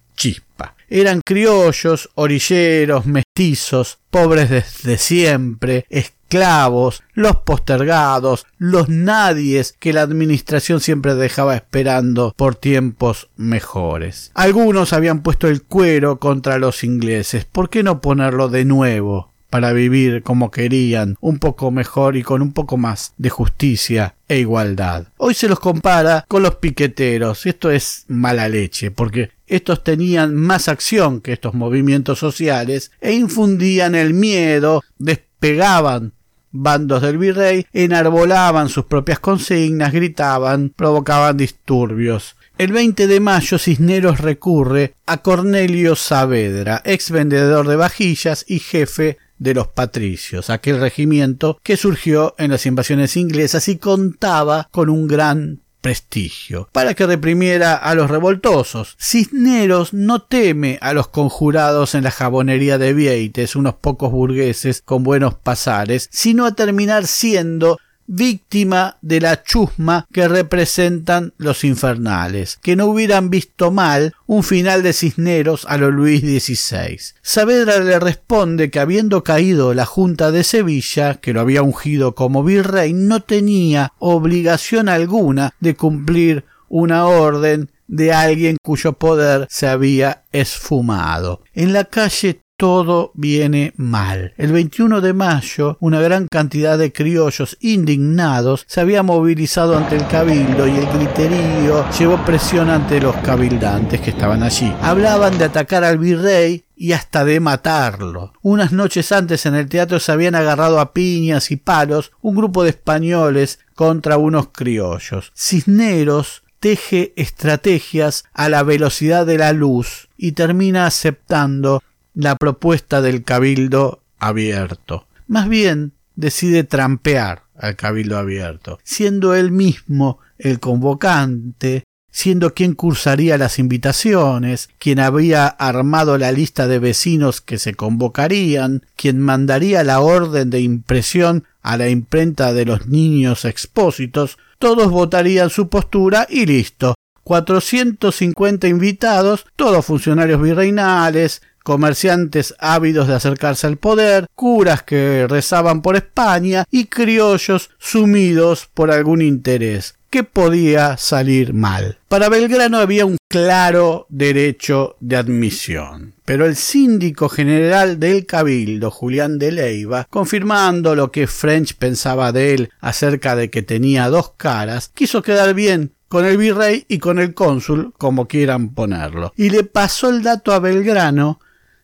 Eran 0.89 1.21
criollos, 1.23 2.09
orilleros, 2.15 3.05
mestizos, 3.05 3.99
pobres 4.09 4.49
desde 4.49 4.97
siempre, 4.97 5.85
esclavos, 5.89 7.03
los 7.13 7.37
postergados, 7.37 8.45
los 8.57 8.89
nadies 8.89 9.75
que 9.79 9.93
la 9.93 10.01
administración 10.01 10.79
siempre 10.79 11.15
dejaba 11.15 11.55
esperando 11.55 12.33
por 12.35 12.55
tiempos 12.55 13.29
mejores. 13.37 14.31
Algunos 14.33 14.93
habían 14.93 15.21
puesto 15.21 15.47
el 15.47 15.61
cuero 15.61 16.19
contra 16.19 16.57
los 16.57 16.83
ingleses. 16.83 17.45
¿Por 17.45 17.69
qué 17.69 17.83
no 17.83 18.01
ponerlo 18.01 18.49
de 18.49 18.65
nuevo? 18.65 19.29
para 19.49 19.73
vivir 19.73 20.23
como 20.23 20.51
querían, 20.51 21.17
un 21.21 21.39
poco 21.39 21.71
mejor 21.71 22.15
y 22.17 22.23
con 22.23 22.41
un 22.41 22.53
poco 22.53 22.77
más 22.77 23.13
de 23.17 23.29
justicia 23.29 24.15
e 24.27 24.39
igualdad. 24.39 25.07
Hoy 25.17 25.33
se 25.33 25.49
los 25.49 25.59
compara 25.59 26.25
con 26.27 26.43
los 26.43 26.55
piqueteros. 26.55 27.45
Esto 27.45 27.71
es 27.71 28.05
mala 28.07 28.47
leche, 28.47 28.91
porque 28.91 29.31
estos 29.49 29.83
tenían 29.83 30.35
más 30.35 30.67
acción 30.67 31.21
que 31.21 31.33
estos 31.33 31.53
movimientos 31.53 32.19
sociales 32.19 32.91
e 33.01 33.13
infundían 33.13 33.95
el 33.95 34.13
miedo, 34.13 34.83
despegaban 34.97 36.13
bandos 36.51 37.01
del 37.01 37.17
virrey 37.17 37.65
enarbolaban 37.73 38.69
sus 38.69 38.85
propias 38.85 39.19
consignas, 39.19 39.93
gritaban, 39.93 40.73
provocaban 40.75 41.37
disturbios. 41.37 42.35
El 42.57 42.71
20 42.73 43.07
de 43.07 43.19
mayo 43.19 43.57
Cisneros 43.57 44.19
recurre 44.19 44.95
a 45.05 45.17
Cornelio 45.17 45.95
Saavedra, 45.95 46.81
ex 46.83 47.11
vendedor 47.11 47.67
de 47.67 47.75
vajillas 47.77 48.45
y 48.47 48.59
jefe 48.59 49.17
de 49.37 49.53
los 49.53 49.69
patricios, 49.69 50.49
aquel 50.49 50.81
regimiento 50.81 51.57
que 51.63 51.77
surgió 51.77 52.35
en 52.37 52.51
las 52.51 52.65
invasiones 52.65 53.15
inglesas 53.15 53.69
y 53.69 53.77
contaba 53.77 54.67
con 54.71 54.89
un 54.89 55.07
gran 55.07 55.61
prestigio, 55.81 56.69
para 56.71 56.93
que 56.93 57.05
reprimiera 57.05 57.75
a 57.75 57.95
los 57.95 58.09
revoltosos. 58.09 58.95
Cisneros 58.99 59.93
no 59.93 60.21
teme 60.21 60.77
a 60.81 60.93
los 60.93 61.07
conjurados 61.07 61.95
en 61.95 62.03
la 62.03 62.11
jabonería 62.11 62.77
de 62.77 62.93
Vieites, 62.93 63.55
unos 63.55 63.75
pocos 63.75 64.11
burgueses 64.11 64.81
con 64.83 65.03
buenos 65.03 65.35
pasares, 65.35 66.09
sino 66.11 66.45
a 66.45 66.53
terminar 66.53 67.07
siendo 67.07 67.77
víctima 68.09 68.97
de 69.01 69.21
la 69.21 69.43
chusma 69.43 70.07
que 70.11 70.27
representan 70.27 71.33
los 71.37 71.63
infernales, 71.63 72.57
que 72.61 72.75
no 72.75 72.87
hubieran 72.87 73.29
visto 73.29 73.71
mal 73.71 74.15
un 74.25 74.43
final 74.43 74.81
de 74.81 74.93
Cisneros 74.93 75.65
a 75.69 75.77
lo 75.77 75.91
Luis 75.91 76.21
XVI. 76.21 76.99
Saavedra 77.21 77.79
le 77.79 77.99
responde 77.99 78.71
que 78.71 78.79
habiendo 78.79 79.23
caído 79.23 79.75
la 79.75 79.85
Junta 79.85 80.31
de 80.31 80.43
Sevilla, 80.43 81.15
que 81.21 81.33
lo 81.33 81.41
había 81.41 81.61
ungido 81.61 82.15
como 82.15 82.43
virrey, 82.43 82.93
no 82.93 83.21
tenía 83.21 83.93
obligación 83.99 84.89
alguna 84.89 85.53
de 85.59 85.75
cumplir 85.75 86.45
una 86.67 87.05
orden 87.05 87.69
de 87.87 88.13
alguien 88.13 88.57
cuyo 88.61 88.93
poder 88.93 89.47
se 89.49 89.67
había 89.67 90.23
esfumado. 90.31 91.41
En 91.53 91.73
la 91.73 91.85
calle 91.85 92.41
todo 92.59 93.13
viene 93.15 93.71
mal. 93.77 94.33
El 94.35 94.51
21 94.51 94.99
de 94.99 95.13
mayo, 95.13 95.77
una 95.79 96.01
gran 96.01 96.27
cantidad 96.27 96.77
de 96.77 96.91
criollos 96.91 97.55
indignados 97.61 98.65
se 98.67 98.81
había 98.81 99.01
movilizado 99.01 99.77
ante 99.77 99.95
el 99.95 100.05
cabildo 100.07 100.67
y 100.67 100.75
el 100.75 100.85
griterío 100.87 101.89
llevó 101.97 102.17
presión 102.25 102.69
ante 102.69 102.99
los 102.99 103.15
cabildantes 103.15 104.01
que 104.01 104.09
estaban 104.09 104.43
allí. 104.43 104.73
Hablaban 104.81 105.37
de 105.37 105.45
atacar 105.45 105.85
al 105.85 105.99
virrey 105.99 106.65
y 106.75 106.91
hasta 106.91 107.23
de 107.23 107.39
matarlo. 107.39 108.33
Unas 108.41 108.73
noches 108.73 109.13
antes 109.13 109.45
en 109.45 109.55
el 109.55 109.69
teatro 109.69 110.01
se 110.01 110.11
habían 110.11 110.35
agarrado 110.35 110.81
a 110.81 110.91
piñas 110.91 111.51
y 111.51 111.55
palos 111.55 112.11
un 112.21 112.35
grupo 112.35 112.63
de 112.63 112.71
españoles 112.71 113.59
contra 113.73 114.17
unos 114.17 114.49
criollos. 114.49 115.31
Cisneros 115.33 116.43
teje 116.59 117.13
estrategias 117.15 118.25
a 118.33 118.49
la 118.49 118.63
velocidad 118.63 119.25
de 119.25 119.37
la 119.37 119.53
luz 119.53 120.09
y 120.17 120.33
termina 120.33 120.85
aceptando 120.85 121.81
la 122.19 122.35
propuesta 122.35 123.01
del 123.01 123.23
cabildo 123.23 124.03
abierto. 124.17 125.07
Más 125.27 125.47
bien 125.47 125.93
decide 126.15 126.65
trampear 126.65 127.43
al 127.57 127.77
cabildo 127.77 128.17
abierto, 128.17 128.77
siendo 128.83 129.35
él 129.35 129.51
mismo 129.51 130.19
el 130.37 130.59
convocante, 130.59 131.85
siendo 132.11 132.53
quien 132.53 132.73
cursaría 132.73 133.37
las 133.37 133.57
invitaciones, 133.57 134.69
quien 134.79 134.99
había 134.99 135.47
armado 135.47 136.17
la 136.17 136.33
lista 136.33 136.67
de 136.67 136.79
vecinos 136.79 137.39
que 137.39 137.57
se 137.57 137.73
convocarían, 137.73 138.85
quien 138.97 139.21
mandaría 139.21 139.85
la 139.85 140.01
orden 140.01 140.49
de 140.49 140.59
impresión 140.59 141.45
a 141.61 141.77
la 141.77 141.87
imprenta 141.87 142.51
de 142.51 142.65
los 142.65 142.87
niños 142.87 143.45
expósitos, 143.45 144.37
todos 144.57 144.91
votarían 144.91 145.49
su 145.49 145.69
postura 145.69 146.27
y 146.29 146.45
listo. 146.45 146.95
450 147.23 148.67
invitados, 148.67 149.45
todos 149.55 149.85
funcionarios 149.85 150.41
virreinales, 150.41 151.43
comerciantes 151.63 152.55
ávidos 152.59 153.07
de 153.07 153.15
acercarse 153.15 153.67
al 153.67 153.77
poder, 153.77 154.27
curas 154.35 154.83
que 154.83 155.27
rezaban 155.27 155.81
por 155.81 155.95
España 155.95 156.65
y 156.71 156.85
criollos 156.85 157.69
sumidos 157.77 158.69
por 158.73 158.91
algún 158.91 159.21
interés. 159.21 159.95
¿Qué 160.09 160.23
podía 160.23 160.97
salir 160.97 161.53
mal? 161.53 161.99
Para 162.07 162.29
Belgrano 162.29 162.79
había 162.79 163.05
un 163.05 163.17
claro 163.27 164.07
derecho 164.09 164.95
de 164.99 165.17
admisión. 165.17 166.15
Pero 166.25 166.47
el 166.47 166.55
síndico 166.55 167.29
general 167.29 167.99
del 167.99 168.25
Cabildo, 168.25 168.89
Julián 168.89 169.37
de 169.37 169.51
Leiva, 169.51 170.07
confirmando 170.09 170.95
lo 170.95 171.11
que 171.11 171.27
French 171.27 171.75
pensaba 171.75 172.31
de 172.31 172.55
él 172.55 172.69
acerca 172.79 173.35
de 173.35 173.51
que 173.51 173.61
tenía 173.61 174.09
dos 174.09 174.31
caras, 174.35 174.89
quiso 174.95 175.21
quedar 175.21 175.53
bien 175.53 175.93
con 176.07 176.25
el 176.25 176.37
virrey 176.37 176.85
y 176.87 176.97
con 176.97 177.19
el 177.19 177.35
cónsul, 177.35 177.93
como 177.97 178.27
quieran 178.27 178.73
ponerlo, 178.73 179.31
y 179.37 179.51
le 179.51 179.63
pasó 179.63 180.09
el 180.09 180.23
dato 180.23 180.51
a 180.51 180.59
Belgrano 180.59 181.39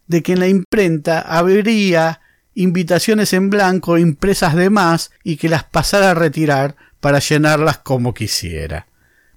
de 0.07 0.23
que 0.23 0.33
en 0.33 0.39
la 0.39 0.47
imprenta 0.47 1.21
habría 1.21 2.21
invitaciones 2.53 3.33
en 3.33 3.49
blanco 3.49 3.97
impresas 3.97 4.55
de 4.55 4.69
más 4.69 5.11
y 5.23 5.37
que 5.37 5.49
las 5.49 5.63
pasara 5.63 6.11
a 6.11 6.15
retirar 6.15 6.75
para 6.99 7.19
llenarlas 7.19 7.79
como 7.79 8.13
quisiera. 8.13 8.87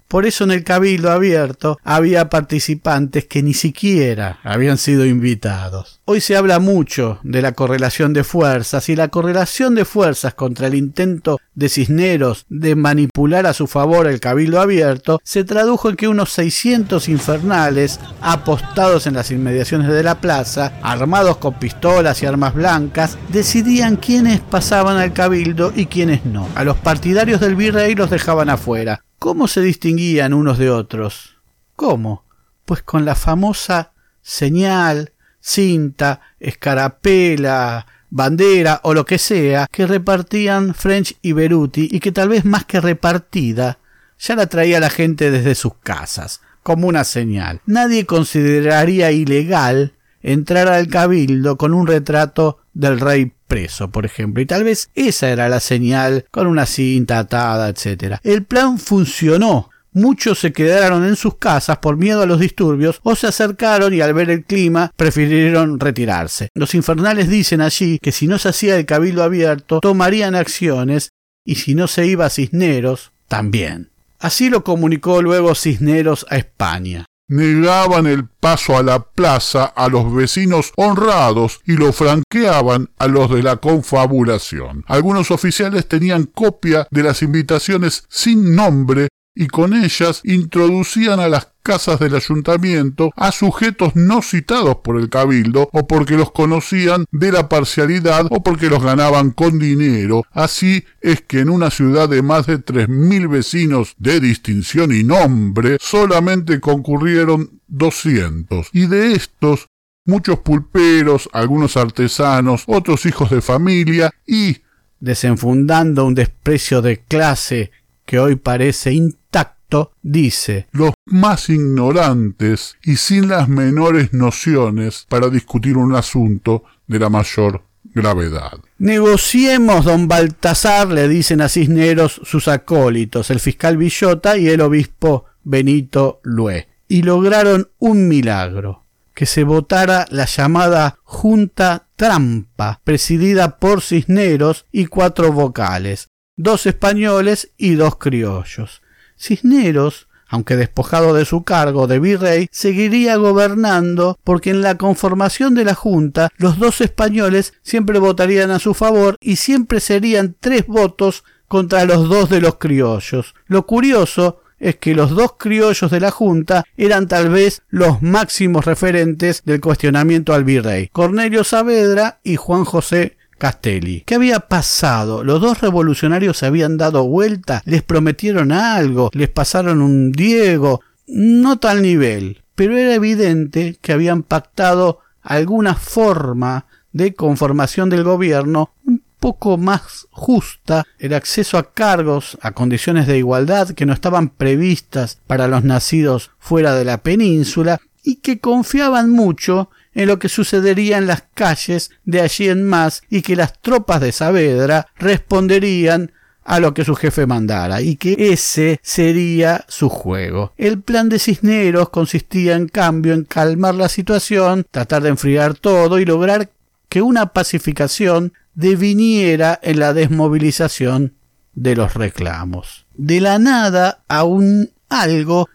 Por 0.09 0.25
eso 0.25 0.43
en 0.43 0.49
el 0.49 0.63
cabildo 0.63 1.11
abierto 1.11 1.77
había 1.83 2.29
participantes 2.29 3.25
que 3.25 3.43
ni 3.43 3.53
siquiera 3.53 4.39
habían 4.41 4.79
sido 4.79 5.05
invitados. 5.05 6.01
Hoy 6.05 6.19
se 6.19 6.35
habla 6.35 6.57
mucho 6.57 7.19
de 7.21 7.43
la 7.43 7.51
correlación 7.51 8.13
de 8.13 8.23
fuerzas 8.23 8.89
y 8.89 8.95
la 8.95 9.09
correlación 9.09 9.75
de 9.75 9.85
fuerzas 9.85 10.33
contra 10.33 10.65
el 10.65 10.73
intento 10.73 11.37
de 11.53 11.69
Cisneros 11.69 12.47
de 12.49 12.75
manipular 12.75 13.45
a 13.45 13.53
su 13.53 13.67
favor 13.67 14.07
el 14.07 14.19
cabildo 14.19 14.59
abierto 14.59 15.21
se 15.23 15.43
tradujo 15.43 15.91
en 15.91 15.95
que 15.95 16.07
unos 16.07 16.31
600 16.31 17.07
infernales 17.07 17.99
apostados 18.19 19.05
en 19.05 19.13
las 19.13 19.29
inmediaciones 19.29 19.89
de 19.89 20.01
la 20.01 20.19
plaza, 20.21 20.73
armados 20.81 21.37
con 21.37 21.59
pistolas 21.59 22.23
y 22.23 22.25
armas 22.25 22.55
blancas, 22.55 23.19
decidían 23.27 23.95
quiénes 23.95 24.39
pasaban 24.39 24.97
al 24.97 25.13
cabildo 25.13 25.71
y 25.75 25.85
quiénes 25.85 26.25
no. 26.25 26.49
A 26.55 26.63
los 26.63 26.77
partidarios 26.77 27.39
del 27.39 27.55
virrey 27.55 27.93
los 27.93 28.09
dejaban 28.09 28.49
afuera. 28.49 29.03
¿Cómo 29.19 29.49
se 29.49 29.59
distinguían 29.61 30.33
unos 30.33 30.57
de 30.57 30.69
otros? 30.69 31.35
¿Cómo? 31.75 32.23
Pues 32.63 32.81
con 32.83 33.03
la 33.03 33.15
famosa 33.15 33.91
señal, 34.21 35.11
cinta, 35.41 36.21
escarapela, 36.39 37.85
bandera 38.09 38.79
o 38.83 38.93
lo 38.93 39.05
que 39.05 39.17
sea 39.17 39.67
que 39.69 39.85
repartían 39.87 40.73
French 40.73 41.17
y 41.21 41.33
Beruti 41.33 41.89
y 41.91 41.99
que 41.99 42.13
tal 42.13 42.29
vez 42.29 42.45
más 42.45 42.63
que 42.63 42.79
repartida 42.79 43.79
ya 44.17 44.37
la 44.37 44.47
traía 44.47 44.79
la 44.79 44.89
gente 44.89 45.31
desde 45.31 45.53
sus 45.53 45.73
casas, 45.75 46.39
como 46.63 46.87
una 46.87 47.03
señal. 47.03 47.59
Nadie 47.65 48.05
consideraría 48.05 49.11
ilegal 49.11 49.95
entrar 50.21 50.69
al 50.69 50.87
cabildo 50.87 51.57
con 51.57 51.73
un 51.73 51.87
retrato 51.87 52.59
del 52.73 53.01
rey 53.01 53.33
preso, 53.49 53.89
por 53.91 54.05
ejemplo, 54.05 54.41
y 54.41 54.45
tal 54.45 54.63
vez 54.63 54.89
esa 54.95 55.29
era 55.29 55.49
la 55.49 55.59
señal 55.59 56.23
con 56.31 56.47
una 56.47 56.65
cinta 56.65 57.19
atada, 57.19 57.67
etc. 57.67 58.15
El 58.23 58.45
plan 58.45 58.79
funcionó. 58.79 59.69
Muchos 59.91 60.37
se 60.37 60.53
quedaron 60.53 61.03
en 61.03 61.15
sus 61.15 61.37
casas 61.37 61.79
por 61.79 61.97
miedo 61.97 62.21
a 62.21 62.27
los 62.27 62.39
disturbios 62.39 63.01
o 63.01 63.15
se 63.15 63.25
acercaron 63.25 63.91
y 63.91 64.01
al 64.01 64.13
ver 64.13 64.29
el 64.29 64.45
clima 64.45 64.91
prefirieron 64.95 65.79
retirarse. 65.79 66.49
Los 66.53 66.75
infernales 66.75 67.27
dicen 67.27 67.59
allí 67.59 67.97
que 67.99 68.11
si 68.11 68.27
no 68.27 68.37
se 68.37 68.49
hacía 68.49 68.77
el 68.77 68.85
cabildo 68.85 69.23
abierto 69.23 69.79
tomarían 69.81 70.35
acciones 70.35 71.09
y 71.43 71.55
si 71.55 71.73
no 71.73 71.87
se 71.87 72.05
iba 72.05 72.27
a 72.27 72.29
Cisneros 72.29 73.11
también. 73.27 73.89
Así 74.19 74.51
lo 74.51 74.63
comunicó 74.63 75.23
luego 75.23 75.55
Cisneros 75.55 76.25
a 76.29 76.37
España 76.37 77.08
negaban 77.29 78.07
el 78.07 78.27
paso 78.27 78.75
a 78.75 78.83
la 78.83 78.99
plaza 78.99 79.63
a 79.63 79.87
los 79.87 80.13
vecinos 80.13 80.73
honrados 80.75 81.61
y 81.65 81.73
lo 81.73 81.93
franqueaban 81.93 82.89
a 82.97 83.07
los 83.07 83.29
de 83.29 83.43
la 83.43 83.57
confabulación. 83.57 84.83
Algunos 84.87 85.31
oficiales 85.31 85.87
tenían 85.87 86.25
copia 86.25 86.87
de 86.91 87.03
las 87.03 87.21
invitaciones 87.21 88.03
sin 88.09 88.55
nombre 88.55 89.07
y 89.39 89.47
con 89.47 89.73
ellas 89.73 90.19
introducían 90.25 91.21
a 91.21 91.29
las 91.29 91.47
casas 91.63 91.97
del 92.01 92.13
ayuntamiento 92.13 93.13
a 93.15 93.31
sujetos 93.31 93.95
no 93.95 94.21
citados 94.21 94.79
por 94.83 94.99
el 94.99 95.09
cabildo 95.09 95.69
o 95.71 95.87
porque 95.87 96.17
los 96.17 96.33
conocían 96.33 97.05
de 97.13 97.31
la 97.31 97.47
parcialidad 97.47 98.27
o 98.31 98.43
porque 98.43 98.69
los 98.69 98.83
ganaban 98.83 99.31
con 99.31 99.57
dinero. 99.57 100.25
Así 100.33 100.83
es 100.99 101.21
que 101.21 101.39
en 101.39 101.49
una 101.49 101.71
ciudad 101.71 102.09
de 102.09 102.21
más 102.21 102.47
de 102.47 102.57
tres 102.57 102.89
mil 102.89 103.29
vecinos 103.29 103.95
de 103.97 104.19
distinción 104.19 104.93
y 104.93 105.05
nombre 105.05 105.77
solamente 105.79 106.59
concurrieron 106.59 107.61
doscientos 107.65 108.67
y 108.73 108.87
de 108.87 109.13
estos 109.13 109.69
muchos 110.03 110.39
pulperos, 110.39 111.29
algunos 111.31 111.77
artesanos, 111.77 112.63
otros 112.67 113.05
hijos 113.05 113.29
de 113.29 113.41
familia 113.41 114.11
y 114.27 114.57
desenfundando 114.99 116.05
un 116.05 116.15
desprecio 116.15 116.81
de 116.81 116.97
clase 116.97 117.71
que 118.09 118.17
hoy 118.17 118.37
parece 118.37 118.91
intacto, 118.91 119.91
dice 120.01 120.65
los 120.71 120.93
más 121.05 121.47
ignorantes 121.47 122.75
y 122.83 122.95
sin 122.95 123.27
las 123.27 123.47
menores 123.47 124.13
nociones 124.13 125.05
para 125.07 125.29
discutir 125.29 125.77
un 125.77 125.93
asunto 125.93 126.63
de 126.87 126.97
la 126.97 127.09
mayor 127.09 127.61
gravedad. 127.93 128.57
Negociemos, 128.79 129.85
don 129.85 130.07
Baltasar, 130.07 130.87
le 130.87 131.07
dicen 131.07 131.39
a 131.41 131.49
Cisneros 131.49 132.19
sus 132.23 132.47
acólitos, 132.47 133.29
el 133.29 133.39
fiscal 133.39 133.77
Villota 133.77 134.39
y 134.39 134.47
el 134.47 134.61
obispo 134.61 135.25
Benito 135.43 136.19
Lué, 136.23 136.67
y 136.87 137.03
lograron 137.03 137.69
un 137.77 138.07
milagro, 138.07 138.85
que 139.13 139.27
se 139.27 139.43
votara 139.43 140.07
la 140.09 140.25
llamada 140.25 140.97
Junta 141.03 141.85
Trampa, 141.95 142.81
presidida 142.83 143.59
por 143.59 143.83
Cisneros 143.83 144.65
y 144.71 144.87
cuatro 144.87 145.31
vocales, 145.31 146.07
dos 146.39 146.65
españoles 146.65 147.51
y 147.57 147.75
dos 147.75 147.97
criollos. 147.97 148.81
Cisneros, 149.17 150.07
aunque 150.29 150.55
despojado 150.55 151.13
de 151.13 151.25
su 151.25 151.43
cargo 151.43 151.85
de 151.85 151.99
virrey, 151.99 152.47
seguiría 152.49 153.17
gobernando 153.17 154.17
porque 154.23 154.51
en 154.51 154.61
la 154.61 154.77
conformación 154.77 155.53
de 155.53 155.65
la 155.65 155.75
Junta 155.75 156.29
los 156.37 156.57
dos 156.57 156.79
españoles 156.79 157.53
siempre 157.61 157.99
votarían 157.99 158.51
a 158.51 158.59
su 158.59 158.73
favor 158.73 159.17
y 159.19 159.35
siempre 159.35 159.81
serían 159.81 160.33
tres 160.39 160.65
votos 160.65 161.25
contra 161.49 161.83
los 161.83 162.07
dos 162.07 162.29
de 162.29 162.39
los 162.39 162.55
criollos. 162.55 163.35
Lo 163.47 163.65
curioso 163.65 164.41
es 164.59 164.77
que 164.77 164.95
los 164.95 165.09
dos 165.09 165.33
criollos 165.37 165.91
de 165.91 165.99
la 165.99 166.11
Junta 166.11 166.63
eran 166.77 167.09
tal 167.09 167.29
vez 167.29 167.63
los 167.67 168.01
máximos 168.01 168.63
referentes 168.63 169.41
del 169.43 169.59
cuestionamiento 169.59 170.33
al 170.33 170.45
virrey, 170.45 170.87
Cornelio 170.87 171.43
Saavedra 171.43 172.21
y 172.23 172.37
Juan 172.37 172.63
José 172.63 173.17
Castelli. 173.39 174.03
¿Qué 174.05 174.13
había 174.13 174.41
pasado? 174.41 175.23
Los 175.23 175.41
dos 175.41 175.61
revolucionarios 175.61 176.37
se 176.37 176.45
habían 176.45 176.77
dado 176.77 177.05
vuelta, 177.07 177.63
les 177.65 177.81
prometieron 177.81 178.51
algo, 178.51 179.09
les 179.13 179.29
pasaron 179.29 179.81
un 179.81 180.11
Diego, 180.11 180.81
no 181.07 181.57
tal 181.57 181.81
nivel, 181.81 182.43
pero 182.53 182.77
era 182.77 182.93
evidente 182.93 183.79
que 183.81 183.93
habían 183.93 184.21
pactado 184.21 184.99
alguna 185.23 185.73
forma 185.73 186.65
de 186.91 187.13
conformación 187.13 187.89
del 187.89 188.03
gobierno 188.03 188.71
un 188.85 189.01
poco 189.19 189.57
más 189.57 190.07
justa, 190.11 190.85
el 190.97 191.13
acceso 191.13 191.57
a 191.57 191.73
cargos, 191.73 192.37
a 192.41 192.51
condiciones 192.51 193.07
de 193.07 193.17
igualdad 193.17 193.69
que 193.71 193.85
no 193.85 193.93
estaban 193.93 194.29
previstas 194.29 195.19
para 195.27 195.47
los 195.47 195.63
nacidos 195.63 196.31
fuera 196.39 196.75
de 196.75 196.85
la 196.85 196.99
península 196.99 197.79
y 198.03 198.17
que 198.17 198.39
confiaban 198.39 199.09
mucho 199.09 199.69
en 199.99 200.07
lo 200.07 200.17
que 200.17 200.29
sucedería 200.29 200.97
en 200.97 201.07
las 201.07 201.25
calles 201.33 201.91
de 202.05 202.21
allí 202.21 202.47
en 202.47 202.63
más 202.63 203.03
y 203.09 203.21
que 203.21 203.35
las 203.35 203.59
tropas 203.61 203.99
de 203.99 204.13
Saavedra 204.13 204.87
responderían 204.97 206.13
a 206.45 206.61
lo 206.61 206.73
que 206.73 206.85
su 206.85 206.95
jefe 206.95 207.27
mandara 207.27 207.81
y 207.81 207.97
que 207.97 208.15
ese 208.17 208.79
sería 208.81 209.65
su 209.67 209.89
juego. 209.89 210.53
El 210.57 210.81
plan 210.81 211.09
de 211.09 211.19
Cisneros 211.19 211.89
consistía 211.89 212.55
en 212.55 212.69
cambio 212.69 213.13
en 213.13 213.25
calmar 213.25 213.75
la 213.75 213.89
situación, 213.89 214.65
tratar 214.71 215.03
de 215.03 215.09
enfriar 215.09 215.55
todo 215.55 215.99
y 215.99 216.05
lograr 216.05 216.49
que 216.87 217.01
una 217.01 217.33
pacificación 217.33 218.31
deviniera 218.53 219.59
en 219.61 219.79
la 219.79 219.93
desmovilización 219.93 221.15
de 221.55 221.75
los 221.75 221.93
reclamos. 221.93 222.85
De 222.95 223.19
la 223.19 223.37
nada 223.37 223.99
a 224.07 224.23
un 224.23 224.71
algo 224.87 225.49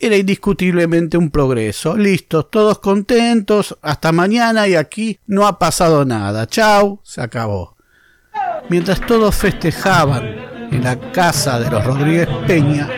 era 0.00 0.16
indiscutiblemente 0.16 1.18
un 1.18 1.30
progreso. 1.30 1.96
Listo, 1.96 2.46
todos 2.46 2.78
contentos, 2.78 3.76
hasta 3.82 4.12
mañana 4.12 4.66
y 4.66 4.74
aquí 4.74 5.18
no 5.26 5.46
ha 5.46 5.58
pasado 5.58 6.04
nada. 6.04 6.46
Chau, 6.46 7.00
se 7.04 7.20
acabó. 7.20 7.76
Mientras 8.70 9.00
todos 9.06 9.34
festejaban 9.34 10.24
en 10.72 10.84
la 10.84 11.12
casa 11.12 11.60
de 11.60 11.70
los 11.70 11.84
Rodríguez 11.84 12.28
Peña, 12.46 12.88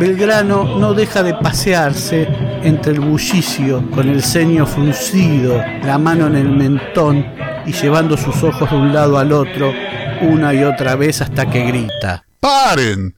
Belgrano 0.00 0.78
no 0.78 0.92
deja 0.92 1.22
de 1.22 1.34
pasearse 1.34 2.26
entre 2.62 2.92
el 2.92 3.00
bullicio 3.00 3.88
con 3.92 4.08
el 4.08 4.22
ceño 4.22 4.66
fruncido, 4.66 5.62
la 5.84 5.98
mano 5.98 6.26
en 6.26 6.34
el 6.34 6.48
mentón 6.48 7.24
y 7.64 7.72
llevando 7.72 8.16
sus 8.16 8.42
ojos 8.42 8.68
de 8.70 8.76
un 8.76 8.92
lado 8.92 9.18
al 9.18 9.32
otro 9.32 9.72
una 10.20 10.52
y 10.52 10.64
otra 10.64 10.96
vez 10.96 11.20
hasta 11.20 11.48
que 11.48 11.64
grita. 11.64 12.24
¡Paren! 12.40 13.14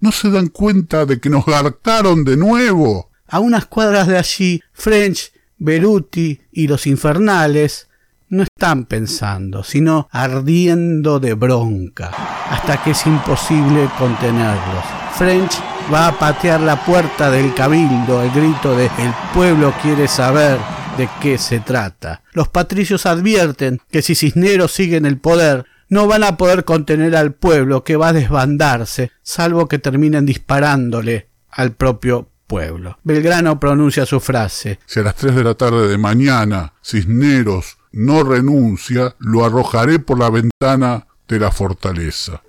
¿No 0.00 0.12
se 0.12 0.30
dan 0.30 0.48
cuenta 0.48 1.04
de 1.04 1.20
que 1.20 1.28
nos 1.28 1.44
gartaron 1.44 2.24
de 2.24 2.38
nuevo? 2.38 3.10
A 3.28 3.38
unas 3.38 3.66
cuadras 3.66 4.06
de 4.06 4.16
allí, 4.16 4.62
French, 4.72 5.30
Beruti 5.58 6.40
y 6.52 6.68
los 6.68 6.86
infernales 6.86 7.88
no 8.30 8.44
están 8.44 8.86
pensando, 8.86 9.62
sino 9.62 10.08
ardiendo 10.10 11.20
de 11.20 11.34
bronca, 11.34 12.12
hasta 12.48 12.82
que 12.82 12.92
es 12.92 13.06
imposible 13.06 13.90
contenerlos. 13.98 14.84
French 15.18 15.52
va 15.92 16.08
a 16.08 16.18
patear 16.18 16.62
la 16.62 16.82
puerta 16.82 17.30
del 17.30 17.52
cabildo, 17.52 18.22
el 18.22 18.30
grito 18.30 18.74
de 18.74 18.86
el 18.86 19.12
pueblo 19.34 19.74
quiere 19.82 20.08
saber 20.08 20.58
de 20.96 21.10
qué 21.20 21.36
se 21.36 21.60
trata. 21.60 22.22
Los 22.32 22.48
patricios 22.48 23.04
advierten 23.04 23.82
que 23.90 24.00
si 24.00 24.14
Cisneros 24.14 24.72
sigue 24.72 24.96
en 24.96 25.04
el 25.04 25.18
poder, 25.18 25.66
no 25.90 26.06
van 26.06 26.24
a 26.24 26.36
poder 26.36 26.64
contener 26.64 27.14
al 27.16 27.34
pueblo 27.34 27.84
que 27.84 27.96
va 27.96 28.08
a 28.08 28.12
desbandarse, 28.12 29.10
salvo 29.22 29.68
que 29.68 29.78
terminen 29.78 30.24
disparándole 30.24 31.28
al 31.50 31.72
propio 31.72 32.28
pueblo. 32.46 32.98
Belgrano 33.02 33.60
pronuncia 33.60 34.06
su 34.06 34.20
frase. 34.20 34.78
Si 34.86 35.00
a 35.00 35.02
las 35.02 35.16
tres 35.16 35.34
de 35.34 35.44
la 35.44 35.54
tarde 35.54 35.88
de 35.88 35.98
mañana 35.98 36.72
Cisneros 36.82 37.76
no 37.92 38.22
renuncia, 38.22 39.14
lo 39.18 39.44
arrojaré 39.44 39.98
por 39.98 40.18
la 40.18 40.30
ventana 40.30 41.06
de 41.28 41.38
la 41.38 41.50
fortaleza. 41.50 42.42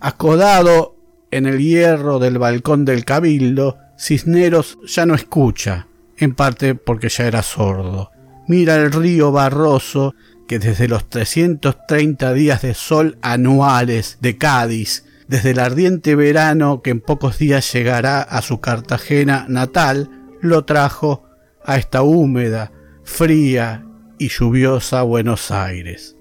Acodado 0.00 0.96
en 1.30 1.46
el 1.46 1.58
hierro 1.58 2.18
del 2.18 2.38
balcón 2.38 2.84
del 2.84 3.04
cabildo, 3.04 3.78
Cisneros 3.96 4.78
ya 4.84 5.06
no 5.06 5.14
escucha, 5.14 5.86
en 6.16 6.34
parte 6.34 6.74
porque 6.74 7.08
ya 7.08 7.26
era 7.26 7.42
sordo. 7.42 8.11
Mira 8.48 8.76
el 8.76 8.92
río 8.92 9.32
barroso 9.32 10.14
que 10.48 10.58
desde 10.58 10.88
los 10.88 11.08
330 11.08 12.32
días 12.32 12.62
de 12.62 12.74
sol 12.74 13.18
anuales 13.22 14.18
de 14.20 14.36
Cádiz, 14.36 15.04
desde 15.28 15.52
el 15.52 15.60
ardiente 15.60 16.14
verano 16.14 16.82
que 16.82 16.90
en 16.90 17.00
pocos 17.00 17.38
días 17.38 17.72
llegará 17.72 18.20
a 18.20 18.42
su 18.42 18.60
Cartagena 18.60 19.46
natal, 19.48 20.10
lo 20.40 20.64
trajo 20.64 21.24
a 21.64 21.76
esta 21.76 22.02
húmeda, 22.02 22.72
fría 23.04 23.86
y 24.18 24.28
lluviosa 24.28 25.02
Buenos 25.02 25.50
Aires. 25.50 26.16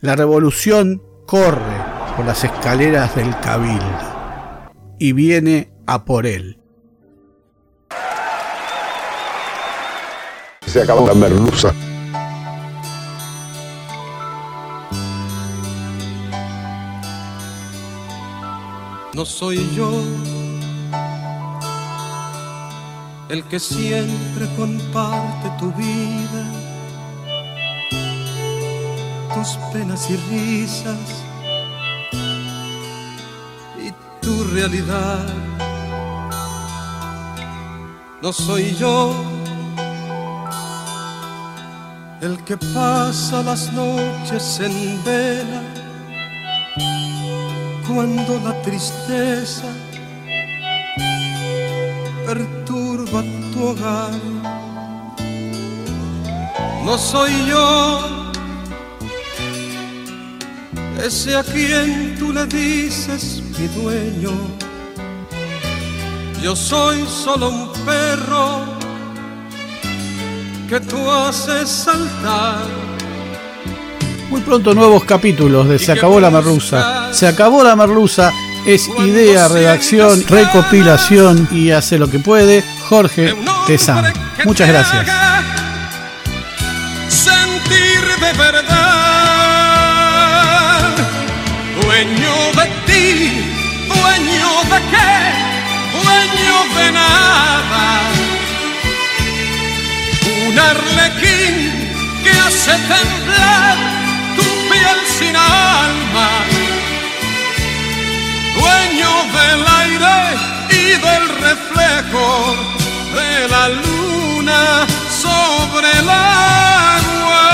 La 0.00 0.16
revolución 0.16 1.02
corre 1.26 1.76
por 2.16 2.24
las 2.24 2.44
escaleras 2.44 3.14
del 3.14 3.38
cabildo 3.40 4.16
y 4.98 5.12
viene 5.12 5.72
a 5.86 6.04
por 6.04 6.26
él. 6.26 6.58
Se 10.66 10.84
la 10.84 11.14
merluza. 11.14 11.72
No 19.14 19.24
soy 19.24 19.70
yo 19.74 19.90
el 23.28 23.42
que 23.44 23.58
siempre 23.58 24.46
comparte 24.56 25.50
tu 25.58 25.72
vida, 25.72 26.44
tus 29.34 29.56
penas 29.72 30.10
y 30.10 30.16
risas 30.16 31.24
y 33.78 33.92
tu 34.20 34.44
realidad. 34.52 35.26
No 38.20 38.32
soy 38.32 38.74
yo 38.74 39.35
que 42.46 42.56
pasa 42.56 43.42
las 43.42 43.72
noches 43.72 44.60
en 44.60 45.04
vela 45.04 45.62
cuando 47.88 48.38
la 48.44 48.62
tristeza 48.62 49.64
perturba 52.24 53.24
tu 53.52 53.66
hogar. 53.66 54.12
No 56.84 56.96
soy 56.96 57.32
yo 57.48 58.00
ese 61.04 61.34
a 61.34 61.42
quien 61.42 62.16
tú 62.16 62.32
le 62.32 62.46
dices 62.46 63.42
mi 63.58 63.66
dueño. 63.66 64.30
Yo 66.40 66.54
soy 66.54 67.04
solo 67.08 67.48
un 67.48 67.72
perro 67.84 68.75
que 70.68 70.80
tú 70.80 71.10
haces 71.10 71.68
saltar. 71.68 72.64
Muy 74.30 74.40
pronto 74.40 74.74
nuevos 74.74 75.04
capítulos 75.04 75.68
de 75.68 75.78
Se 75.78 75.92
acabó 75.92 76.20
la 76.20 76.30
merluza. 76.30 77.12
Se 77.12 77.26
acabó 77.26 77.62
la 77.62 77.76
merluza 77.76 78.32
es 78.66 78.88
idea, 78.98 79.46
redacción, 79.46 80.24
recopilación 80.26 81.48
y 81.52 81.70
hace 81.70 81.98
lo 81.98 82.10
que 82.10 82.18
puede 82.18 82.64
Jorge 82.88 83.34
Tezán. 83.66 84.12
Muchas 84.44 84.68
gracias. 84.68 85.25
un 100.56 100.62
arlequín 100.62 101.54
que 102.24 102.30
hace 102.30 102.72
temblar 102.72 103.76
tu 104.36 104.42
piel 104.70 104.98
sin 105.18 105.36
alma, 105.36 106.28
dueño 108.54 109.10
del 109.36 109.60
aire 109.82 110.18
y 110.70 110.84
del 111.06 111.24
reflejo 111.46 112.56
de 113.14 113.48
la 113.48 113.68
luna 113.68 114.86
sobre 115.10 115.90
el 115.98 116.08
agua, 116.08 117.44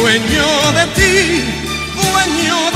dueño 0.00 0.48
de 0.78 0.86
ti, 0.98 1.44
dueño 1.94 2.56
de 2.56 2.70
ti. 2.70 2.71